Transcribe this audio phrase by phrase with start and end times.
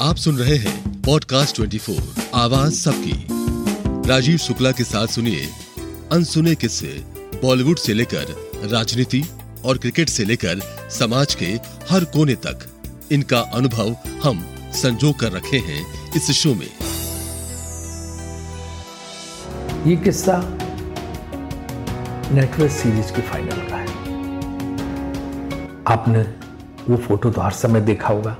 [0.00, 2.00] आप सुन रहे हैं पॉडकास्ट 24
[2.34, 3.26] आवाज़ सबकी।
[4.08, 5.48] राजीव शुक्ला के साथ सुनिए
[6.12, 7.04] अनसुने किस्से
[7.42, 9.22] बॉलीवुड से लेकर राजनीति
[9.64, 11.46] और क्रिकेट से लेकर समाज के
[11.90, 12.58] हर कोने तक।
[13.12, 16.70] इनका अनुभव हम संजो कर रखे हैं इस शो में।
[19.86, 20.38] ये किस्सा
[22.32, 23.88] नेटवर्क सीरीज़ के फाइनल का है।
[25.86, 26.22] आपने
[26.92, 28.36] वो फ़ोटो तो हर समय देखा होगा।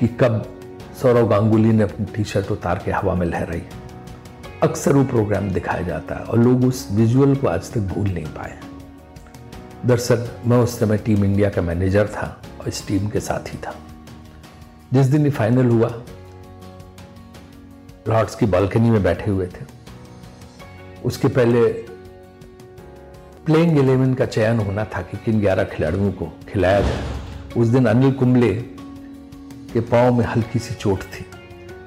[0.00, 0.60] कि कब
[1.02, 3.62] सौरव गांगुली ने अपनी टी शर्ट उतार के हवा में लहराई।
[4.62, 8.26] अक्सर वो प्रोग्राम दिखाया जाता है और लोग उस विजुअल को आज तक भूल नहीं
[8.26, 8.58] पाए
[9.86, 13.58] दरअसल, मैं उस समय टीम इंडिया का मैनेजर था और इस टीम के साथ ही
[13.58, 13.74] था।
[14.92, 16.02] जिस दिन ये फाइनल हुआ
[18.08, 19.64] लॉर्ड्स की बालकनी में बैठे हुए थे।
[21.04, 21.66] उसके पहले
[23.46, 27.04] प्लेइंग इलेवन का चयन होना था कि किन ग्यारह खिलाड़ियों को खिलाया जाए।
[27.56, 28.75] उस दिन अनिल कुंबले
[29.76, 31.24] के पाँव में हल्की सी चोट थी।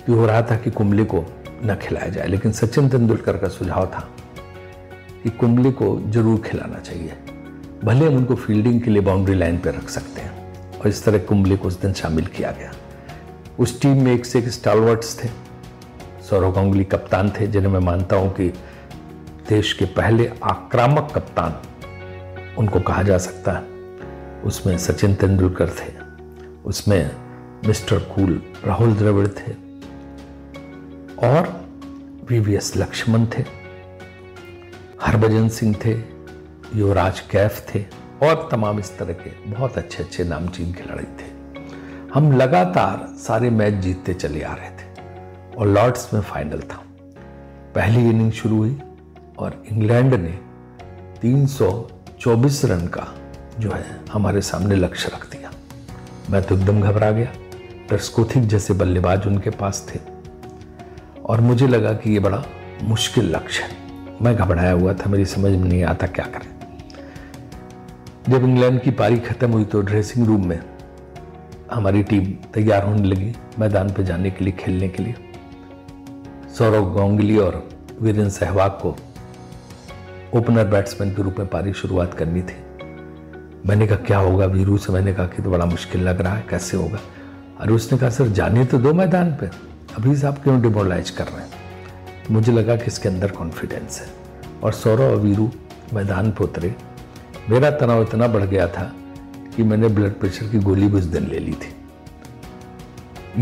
[0.06, 1.26] कि हो रहा था कि कुंबले को
[1.64, 4.10] न खिलाया जाए, लेकिन सचिन तेंदुलकर का सुझाव था
[5.24, 7.14] कि कुंबले को ज़रूर खिलाना चाहिए।
[7.84, 10.32] भले हम उनको फील्डिंग के लिए बाउंड्री लाइन पर रख सकते हैं,
[10.80, 12.72] और इस तरह कुंबले को उस दिन शामिल किया गया।
[13.60, 15.30] उस टीम में एक से एक स्टालवर्ट्स थे।
[16.30, 18.50] सौरव गांगुली कप्तान थे, जिन्हें मैं मानता हूँ कि
[19.50, 21.62] देश के पहले आक्रामक कप्तान
[22.58, 23.64] उनको कहा जा सकता है।
[24.44, 25.92] उसमें सचिन तेंदुलकर थे।
[26.66, 27.29] उसमें
[27.66, 29.52] मिस्टर कूल राहुल द्रविड़ थे
[31.28, 31.48] और
[32.30, 33.44] वीवीएस लक्ष्मण थे,
[35.02, 35.94] हरभजन सिंह थे,
[36.76, 37.86] युवराज कैफ थे
[38.24, 41.30] और तमाम इस तरह के बहुत अच्छे अच्छे नामचीन खिलाड़ी थे।
[42.14, 46.84] हम लगातार सारे मैच जीतते चले आ रहे थे और लॉर्ड्स में फाइनल था।
[47.76, 48.80] पहली इनिंग शुरू हुई
[49.38, 50.40] और इंग्लैंड ने
[51.22, 53.08] 324 रन का
[53.60, 55.52] जो है हमारे सामने लक्ष्य रख दिया।
[56.30, 57.34] मैं तो एकदम घबरा गया।
[57.90, 60.00] टर्स्कोथिक जैसे बल्लेबाज उनके पास थे।
[61.26, 62.44] और मुझे लगा कि ये बड़ा
[62.84, 63.78] मुश्किल लक्ष्य है
[64.22, 66.48] मैं घबराया हुआ था, मेरी समझ में नहीं आता क्या करें।
[68.30, 70.60] जब इंग्लैंड की पारी खत्म हुई तो ड्रेसिंग रूम में
[71.72, 75.16] हमारी टीम तैयार होने लगी, मैदान पर जाने के लिए, खेलने के लिए।
[76.58, 77.70] सौरव गांगुली और
[78.02, 78.96] वीरेंद्र सहवाग को
[80.34, 82.56] ओपनर बैट्समैन के रूप में पारी शुरुआत करनी थी।
[83.66, 84.94] मैंने कहा, क्या होगा वीरू से?
[84.94, 87.00] मैंने कहा कि तो बड़ा मुश्किल लग रहा है, कैसे होगा?
[87.60, 89.46] अरे उसने कहा, सर जाने तो दो मैदान पे।
[89.98, 91.50] अभी से आप क्यों डिमोलाइज कर रहे हैं?
[92.32, 94.08] मुझे लगा कि इसके अंदर कॉन्फिडेंस है।
[94.64, 95.52] और सौरव और वीरू
[95.94, 96.76] मैदान पर उतरे।
[97.50, 98.94] मेरा तनाव इतना बढ़ गया था
[99.56, 101.76] कि मैंने ब्लड प्रेशर की गोली भी उस दिन ले ली थी।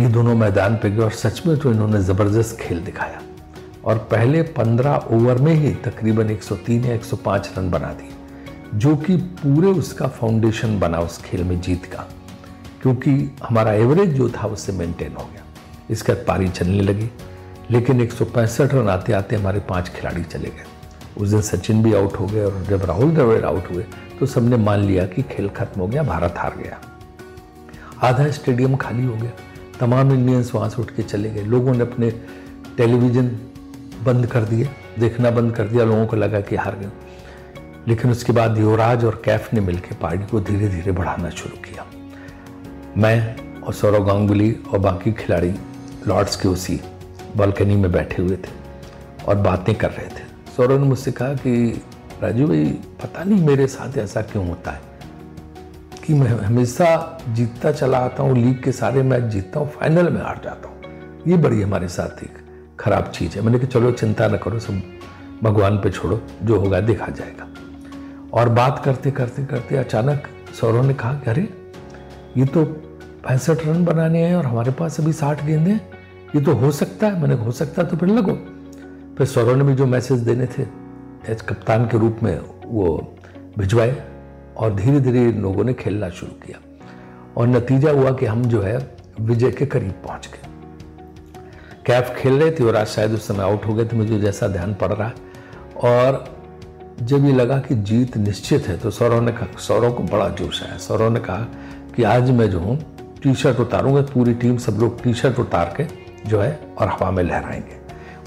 [0.01, 3.21] ये दोनों मैदान पे गए और सच में तो इन्होंने ज़बरदस्त खेल दिखाया।
[3.85, 8.09] और पहले 15 ओवर में ही तकरीबन 103 या 105 रन बना दिए,
[8.73, 12.07] जो कि पूरे उसका फाउंडेशन बना उस खेल में जीत का।
[12.81, 15.43] क्योंकि हमारा एवरेज जो था उससे मेंटेन हो गया।
[15.89, 17.09] इसके बाद पारी चलने लगी।
[17.71, 20.63] लेकिन एक सौ पैंसठ रन आते आते हमारे पाँच खिलाड़ी चले गए।
[21.17, 23.85] उस दिन सचिन भी आउट हो गए और जब राहुल द्रविड़ आउट हुए
[24.19, 26.79] तो सबने मान लिया कि खेल खत्म हो गया, भारत हार गया।
[28.07, 29.31] आधा स्टेडियम खाली हो गया।
[29.79, 32.11] तमाम इंडियंस वहाँ से उठ के चले गए। लोगों ने अपने
[32.77, 33.27] टेलीविज़न
[34.03, 36.89] बंद कर दिए, देखना बंद कर दिया, लोगों को लगा कि हार गए।
[37.87, 41.85] लेकिन उसके बाद युवराज और कैफ ने मिलकर पार्टी को धीरे धीरे बढ़ाना शुरू किया।
[42.97, 45.53] मैं और सौरव गांगुली और बाकी खिलाड़ी
[46.07, 46.81] लॉर्ड्स के उसी
[47.37, 48.49] बालकनी में बैठे हुए थे
[49.27, 51.81] और बातें कर रहे थे। सौरव ने मुझसे कहा कि
[52.23, 52.65] राजू भाई,
[53.03, 54.81] पता नहीं मेरे साथ ऐसा क्यों होता है
[56.05, 60.21] कि मैं हमेशा जीतता चला आता हूँ, लीग के सारे मैच जीतता हूँ फाइनल में
[60.21, 60.77] हार जाता हूँ।
[61.27, 62.33] ये बड़ी हमारे साथ एक
[62.79, 64.81] खराब चीज़ है। मैंने कहा, चलो, चिंता न करो, सब
[65.43, 67.47] भगवान पे छोड़ो, जो होगा देखा जाएगा।
[68.33, 70.23] और बात करते करते करते अचानक
[70.61, 71.49] सौरव ने कहा कि, अरे,
[72.37, 72.83] ये तो
[73.23, 75.89] पैंसठ रन बनाने हैं और हमारे पास अभी साठ गेंदे हैं।
[76.35, 78.33] ये तो हो सकता है, मैंने हो सकता है तो फिर लगो।
[79.17, 80.63] फिर सौरव ने भी जो मैसेज देने थे,
[81.31, 83.15] एज कप्तान के रूप में वो
[83.57, 83.95] भिजवाए
[84.57, 86.59] और धीरे धीरे लोगों ने खेलना शुरू किया।
[87.37, 88.77] और नतीजा हुआ कि हम जो है,
[89.21, 90.49] विजय के करीब पहुँच गए।
[91.85, 94.47] कैफ खेल रहे थे और आज शायद उस समय आउट हो गए थे, मुझे जैसा
[94.47, 95.13] ध्यान पड़ रहा है।
[95.83, 96.23] और
[97.01, 100.61] जब ये लगा कि जीत निश्चित है तो सौरव ने कहा सौरव को बड़ा जोश
[100.63, 101.47] आया। सौरव ने कहा
[101.95, 102.77] कि आज मैं जो हूँ
[103.23, 105.85] टी शर्ट उतारूँगा, पूरी टीम सब लोग टी शर्ट उतार के
[106.29, 107.77] जो है और हवा में लहराएँगे।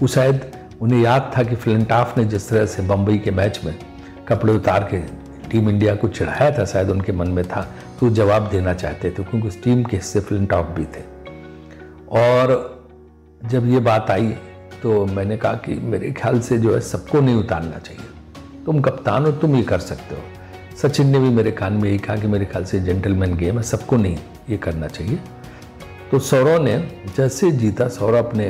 [0.00, 0.50] वो शायद
[0.80, 3.74] उन्हें याद था कि फ्लिंटाफ ने जिस तरह से बम्बई के मैच में
[4.28, 4.98] कपड़े उतार के
[5.50, 7.66] टीम इंडिया को चढ़ाया था, शायद उनके मन में था
[8.00, 11.02] तो जवाब देना चाहते थे, क्योंकि उस टीम के हिस्से फ्लिंटाफ भी थे।
[12.10, 12.88] और
[13.42, 14.34] जब ये बात आई
[14.82, 19.24] तो मैंने कहा कि मेरे ख्याल से जो है सबको नहीं उतारना चाहिए। तुम कप्तान
[19.24, 20.22] हो, तुम ये कर सकते हो।
[20.82, 23.62] सचिन ने भी मेरे कान में यही कहा कि मेरे ख्याल से जेंटलमैन गेम है,
[23.62, 24.18] सबको नहीं
[24.50, 25.18] ये करना चाहिए।
[26.10, 26.76] तो सौरव ने
[27.16, 28.48] जैसे जीता, सौरव अपने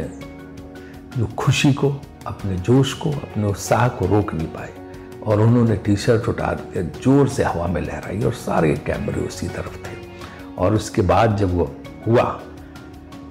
[1.16, 1.88] जो खुशी को,
[2.26, 4.70] अपने जोश को, अपने उत्साह को रोक नहीं पाए
[5.22, 9.48] और उन्होंने टी शर्ट उठा के ज़ोर से हवा में लहराई और सारे कैमरे उसी
[9.48, 9.98] तरफ़ थे।
[10.58, 11.70] और उसके बाद जब वो
[12.06, 12.24] हुआ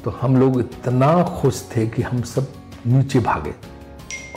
[0.04, 2.54] तो हम लोग इतना खुश थे कि हम सब
[2.88, 3.54] नीचे भागे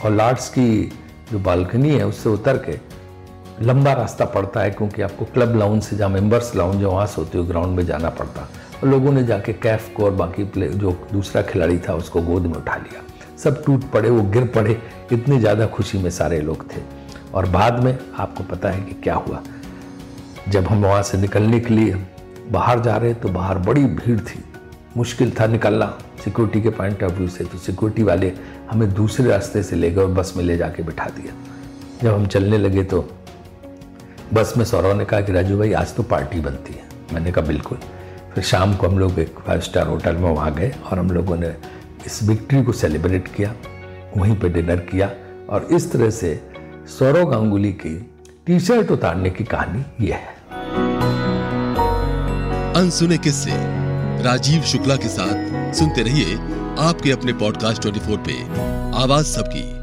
[0.03, 0.83] और लार्ड्स की
[1.31, 2.79] जो बालकनी है उससे उतर के
[3.61, 7.21] लंबा रास्ता पड़ता है क्योंकि आपको क्लब लाउंज से जहाँ मेंबर्स लाउंज है, वहाँ से
[7.21, 8.47] होते हुए ग्राउंड में जाना पड़ता।
[8.83, 12.45] और लोगों ने जाके कैफ को और बाकी प्ले जो दूसरा खिलाड़ी था, उसको गोद
[12.45, 13.01] में उठा लिया।
[13.37, 14.77] सब टूट पड़े, वो गिर पड़े।
[15.11, 16.81] इतनी ज़्यादा खुशी में सारे लोग थे।
[17.33, 19.41] और बाद में आपको पता है कि क्या हुआ।
[20.49, 21.95] जब हम वहाँ से निकलने के लिए
[22.51, 24.43] बाहर जा रहे तो बाहर बड़ी भीड़ थी।
[24.97, 28.33] मुश्किल था निकलना सिक्योरिटी के पॉइंट ऑफ़ व्यू से। तो सिक्योरिटी वाले
[28.71, 31.33] हमें दूसरे रास्ते से ले गए और बस में ले जाके बिठा दिया
[32.03, 33.01] जब हम चलने लगे तो
[34.33, 36.83] बस में सौरव ने कहा कि राजू भाई, आज तो पार्टी बनती है।
[37.13, 37.77] मैंने कहा, बिल्कुल।
[38.35, 41.35] फिर शाम को हम लोग एक फाइव स्टार होटल में वहाँ गए और हम लोगों
[41.35, 41.55] ने
[42.05, 43.55] इस विक्ट्री को सेलिब्रेट किया,
[44.17, 45.11] वहीं पे डिनर किया
[45.49, 46.49] और इस तरह से
[46.99, 48.11] सौरव गांगुली की
[48.45, 50.35] टी शर्ट उतारने की कहानी यह है।
[52.73, 53.51] अनसुने किस्से
[54.23, 56.35] राजीव शुक्ला के साथ सुनते रहिए
[56.79, 58.43] आपके अपने पॉडकास्ट 24 पे।
[59.03, 59.82] आवाज़ सबकी।